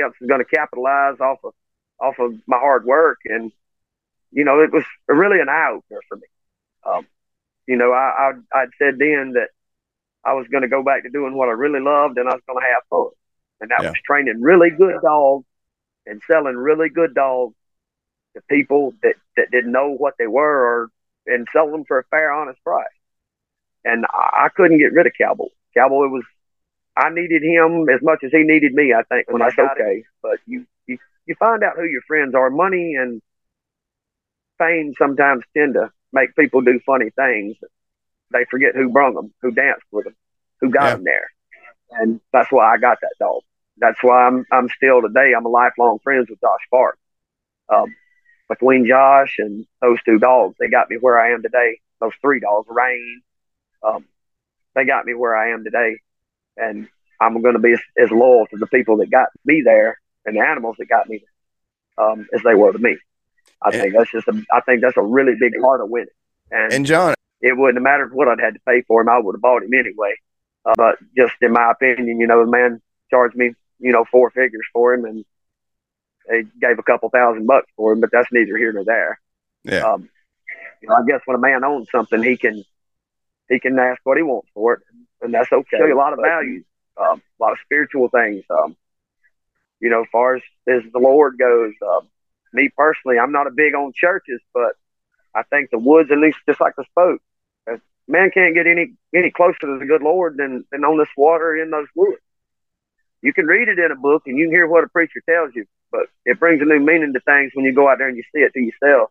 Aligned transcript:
else 0.00 0.14
is 0.20 0.28
going 0.28 0.40
to 0.44 0.56
capitalize 0.56 1.20
off 1.20 1.38
of 1.44 1.52
off 2.00 2.18
of 2.18 2.34
my 2.46 2.58
hard 2.58 2.84
work, 2.84 3.18
and 3.24 3.52
you 4.32 4.44
know, 4.44 4.60
it 4.60 4.72
was 4.72 4.84
really 5.08 5.40
an 5.40 5.48
eye 5.48 5.70
opener 5.74 6.00
for 6.08 6.16
me. 6.16 6.26
Um, 6.84 7.06
you 7.66 7.76
know, 7.76 7.92
I, 7.92 8.32
I 8.54 8.60
I'd 8.62 8.70
said 8.78 8.98
then 8.98 9.32
that 9.34 9.48
I 10.24 10.34
was 10.34 10.46
going 10.48 10.62
to 10.62 10.68
go 10.68 10.82
back 10.82 11.02
to 11.04 11.10
doing 11.10 11.34
what 11.36 11.48
I 11.48 11.52
really 11.52 11.80
loved, 11.80 12.18
and 12.18 12.28
I 12.28 12.32
was 12.32 12.42
going 12.46 12.60
to 12.60 12.68
have 12.74 12.82
fun, 12.90 13.10
and 13.60 13.70
that 13.70 13.82
Yeah. 13.82 13.88
was 13.88 13.96
training 14.06 14.40
really 14.42 14.70
good 14.70 15.00
dogs 15.02 15.44
and 16.06 16.20
selling 16.26 16.56
really 16.56 16.88
good 16.88 17.14
dogs 17.14 17.54
to 18.34 18.42
people 18.50 18.94
that 19.02 19.14
that 19.36 19.50
didn't 19.50 19.72
know 19.72 19.90
what 19.90 20.14
they 20.18 20.26
were, 20.26 20.42
or 20.66 20.90
and 21.26 21.46
sell 21.52 21.70
them 21.70 21.84
for 21.84 21.98
a 21.98 22.04
fair, 22.04 22.32
honest 22.32 22.62
price. 22.64 22.86
And 23.84 24.04
I, 24.06 24.46
I 24.46 24.48
couldn't 24.54 24.78
get 24.78 24.92
rid 24.92 25.06
of 25.06 25.12
Cowboy. 25.18 25.48
Cowboy 25.74 26.08
was 26.08 26.24
I 26.96 27.10
needed 27.10 27.42
him 27.42 27.88
as 27.92 28.02
much 28.02 28.22
as 28.24 28.30
he 28.32 28.42
needed 28.42 28.74
me. 28.74 28.92
I 28.92 29.02
think 29.04 29.28
when 29.30 29.42
I 29.42 29.50
got 29.50 29.72
okay. 29.72 29.82
okay, 29.82 30.04
but 30.22 30.38
you 30.46 30.66
you 30.86 30.98
you 31.26 31.34
find 31.36 31.62
out 31.62 31.76
who 31.76 31.84
your 31.84 32.02
friends 32.02 32.34
are. 32.34 32.50
Money 32.50 32.94
and 32.98 33.20
fame 34.58 34.92
sometimes 34.98 35.44
tend 35.56 35.74
to 35.74 35.90
make 36.12 36.34
people 36.36 36.60
do 36.60 36.80
funny 36.84 37.10
things. 37.10 37.56
They 38.32 38.44
forget 38.50 38.74
who 38.74 38.90
brung 38.90 39.14
them, 39.14 39.32
who 39.42 39.50
danced 39.52 39.84
with 39.90 40.04
them, 40.04 40.16
who 40.60 40.70
got 40.70 40.90
Yeah. 40.90 40.96
them 40.96 41.04
there, 41.04 41.30
and 41.90 42.20
that's 42.32 42.50
why 42.50 42.72
I 42.72 42.78
got 42.78 42.98
that 43.02 43.14
dog. 43.18 43.42
That's 43.78 44.02
why 44.02 44.26
I'm 44.26 44.44
I'm 44.52 44.68
still 44.68 45.02
today. 45.02 45.32
I'm 45.36 45.46
a 45.46 45.48
lifelong 45.50 45.98
friends 46.02 46.28
with 46.30 46.40
Josh 46.40 46.66
Park. 46.70 46.98
Um, 47.68 47.94
between 48.48 48.86
Josh 48.86 49.36
and 49.38 49.66
those 49.80 50.02
two 50.04 50.18
dogs, 50.18 50.56
they 50.58 50.68
got 50.68 50.90
me 50.90 50.96
where 51.00 51.18
I 51.20 51.32
am 51.32 51.42
today. 51.42 51.80
Those 52.00 52.12
three 52.20 52.40
dogs, 52.40 52.68
Rain, 52.70 53.22
um, 53.82 54.04
they 54.74 54.84
got 54.84 55.04
me 55.06 55.14
where 55.14 55.36
I 55.36 55.50
am 55.52 55.64
today, 55.64 55.98
and 56.56 56.88
I'm 57.20 57.40
going 57.42 57.54
to 57.54 57.60
be 57.60 57.72
as, 57.72 57.80
as 58.02 58.10
loyal 58.10 58.46
to 58.48 58.56
the 58.56 58.66
people 58.66 58.96
that 58.98 59.10
got 59.10 59.28
me 59.44 59.62
there 59.64 59.98
and 60.24 60.36
the 60.36 60.40
animals 60.40 60.76
that 60.78 60.88
got 60.88 61.08
me 61.08 61.22
there 61.98 62.06
um, 62.08 62.26
as 62.34 62.42
they 62.42 62.54
were 62.54 62.72
to 62.72 62.78
me. 62.78 62.96
I 63.62 63.68
And- 63.70 63.80
think 63.80 63.94
that's 63.94 64.10
just 64.10 64.28
a, 64.28 64.42
I 64.52 64.60
think 64.60 64.80
that's 64.82 64.96
a 64.96 65.02
really 65.02 65.34
big 65.38 65.52
part 65.60 65.80
of 65.80 65.88
winning. 65.88 66.08
And, 66.50 66.72
And 66.72 66.86
John, 66.86 67.14
it 67.40 67.56
wouldn't 67.56 67.76
have 67.78 67.82
mattered 67.82 68.12
what 68.12 68.28
I'd 68.28 68.40
had 68.40 68.54
to 68.54 68.60
pay 68.66 68.82
for 68.82 69.00
him. 69.00 69.08
I 69.08 69.18
would 69.18 69.34
have 69.34 69.40
bought 69.42 69.62
him 69.62 69.72
anyway. 69.72 70.14
Uh, 70.64 70.74
but 70.76 70.96
just 71.16 71.34
in 71.40 71.52
my 71.52 71.70
opinion, 71.72 72.20
you 72.20 72.26
know, 72.26 72.44
the 72.44 72.50
man 72.50 72.80
charged 73.10 73.34
me, 73.36 73.52
you 73.78 73.92
know, 73.92 74.04
four 74.10 74.30
figures 74.30 74.66
for 74.72 74.94
him 74.94 75.04
and 75.04 75.24
they 76.28 76.44
gave 76.60 76.78
a 76.78 76.82
couple 76.84 77.08
thousand 77.10 77.46
bucks 77.46 77.66
for 77.76 77.92
him, 77.92 78.00
but 78.00 78.10
that's 78.12 78.28
neither 78.32 78.56
here 78.56 78.72
nor 78.72 78.84
there. 78.84 79.18
yeah, 79.64 79.80
Um, 79.80 80.08
you 80.80 80.88
know, 80.88 80.94
I 80.94 81.04
guess 81.06 81.20
when 81.24 81.34
a 81.36 81.40
man 81.40 81.64
owns 81.64 81.88
something, 81.90 82.22
he 82.22 82.36
can 82.36 82.64
he 83.48 83.58
can 83.58 83.76
ask 83.78 84.00
what 84.04 84.16
he 84.16 84.22
wants 84.22 84.48
for 84.54 84.74
it, 84.74 84.80
and 85.22 85.32
that's 85.32 85.50
okay. 85.52 85.78
Show 85.78 85.86
you 85.86 85.94
a 85.94 85.96
lot 85.96 86.12
of 86.12 86.18
values, 86.20 86.64
um, 87.00 87.22
a 87.40 87.42
lot 87.42 87.52
of 87.52 87.58
spiritual 87.64 88.08
things. 88.08 88.44
Um, 88.50 88.76
you 89.80 89.90
know, 89.90 90.02
as 90.02 90.08
far 90.12 90.36
as, 90.36 90.42
as 90.68 90.82
the 90.92 90.98
Lord 90.98 91.38
goes, 91.38 91.72
um, 91.82 92.08
me 92.52 92.70
personally, 92.76 93.18
I'm 93.18 93.32
not 93.32 93.46
a 93.46 93.50
big 93.50 93.74
on 93.74 93.92
churches, 93.94 94.40
but 94.52 94.76
I 95.34 95.42
think 95.44 95.70
the 95.70 95.78
woods, 95.78 96.10
at 96.10 96.18
least, 96.18 96.38
just 96.46 96.60
like 96.60 96.76
the 96.76 96.84
spoke, 96.90 97.20
uh, 97.70 97.78
man 98.06 98.30
can't 98.32 98.54
get 98.54 98.66
any 98.66 98.94
any 99.14 99.30
closer 99.30 99.58
to 99.60 99.78
the 99.78 99.86
good 99.86 100.02
Lord 100.02 100.36
than 100.36 100.64
than 100.70 100.84
on 100.84 100.98
this 100.98 101.08
water 101.16 101.56
in 101.56 101.70
those 101.70 101.88
woods. 101.94 102.20
You 103.22 103.32
can 103.32 103.46
read 103.46 103.68
it 103.68 103.78
in 103.78 103.90
a 103.90 103.96
book 103.96 104.24
and 104.26 104.36
you 104.36 104.46
can 104.46 104.52
hear 104.52 104.66
what 104.66 104.84
a 104.84 104.88
preacher 104.88 105.22
tells 105.28 105.54
you, 105.54 105.64
but 105.90 106.06
it 106.26 106.38
brings 106.38 106.60
a 106.60 106.64
new 106.64 106.80
meaning 106.80 107.12
to 107.12 107.20
things 107.20 107.52
when 107.54 107.64
you 107.64 107.72
go 107.72 107.88
out 107.88 107.98
there 107.98 108.08
and 108.08 108.16
you 108.16 108.24
see 108.34 108.42
it 108.42 108.52
to 108.52 108.60
yourself. 108.60 109.10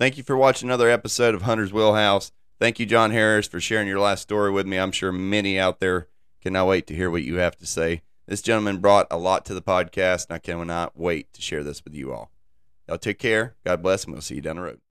Thank 0.00 0.16
you 0.16 0.22
for 0.22 0.34
watching 0.34 0.66
another 0.66 0.88
episode 0.88 1.34
of 1.34 1.42
Hunter's 1.42 1.74
Wheelhouse. 1.74 2.32
Thank 2.60 2.78
you, 2.78 2.84
John 2.84 3.10
Harris, 3.10 3.48
for 3.48 3.58
sharing 3.58 3.88
your 3.88 4.00
last 4.00 4.20
story 4.20 4.50
with 4.50 4.66
me. 4.66 4.78
I'm 4.78 4.92
sure 4.92 5.12
many 5.12 5.58
out 5.58 5.80
there 5.80 6.08
cannot 6.42 6.66
wait 6.66 6.86
to 6.88 6.94
hear 6.94 7.10
what 7.10 7.22
you 7.22 7.36
have 7.36 7.56
to 7.56 7.66
say. 7.66 8.02
This 8.28 8.42
gentleman 8.42 8.78
brought 8.78 9.06
a 9.10 9.16
lot 9.16 9.46
to 9.46 9.54
the 9.54 9.62
podcast, 9.62 10.26
and 10.28 10.34
I 10.34 10.40
cannot 10.40 10.94
wait 10.94 11.32
to 11.32 11.40
share 11.40 11.64
this 11.64 11.82
with 11.82 11.94
you 11.94 12.12
all. 12.12 12.30
Y'all 12.86 12.98
take 12.98 13.18
care. 13.18 13.56
God 13.64 13.82
bless, 13.82 14.04
and 14.04 14.12
we'll 14.12 14.20
see 14.20 14.34
you 14.34 14.40
down 14.42 14.56
the 14.56 14.62
road. 14.62 14.80